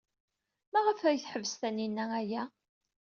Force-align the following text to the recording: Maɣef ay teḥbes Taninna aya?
Maɣef 0.71 0.99
ay 1.03 1.19
teḥbes 1.23 1.53
Taninna 1.59 2.05
aya? 2.19 2.43